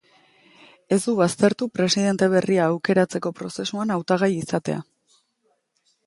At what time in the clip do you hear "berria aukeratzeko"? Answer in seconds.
2.35-3.31